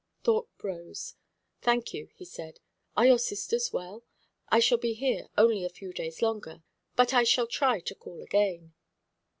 Thorpe 0.23 0.63
rose. 0.63 1.13
"Thank 1.61 1.93
you," 1.93 2.09
he 2.15 2.25
said. 2.25 2.59
"Are 2.97 3.05
your 3.05 3.19
sisters 3.19 3.71
well? 3.71 4.03
I 4.49 4.59
shall 4.59 4.79
be 4.79 4.95
here 4.95 5.27
only 5.37 5.63
a 5.63 5.69
few 5.69 5.93
days 5.93 6.23
longer, 6.23 6.63
but 6.95 7.13
I 7.13 7.23
shall 7.23 7.45
try 7.45 7.81
to 7.81 7.93
call 7.93 8.23
again." 8.23 8.73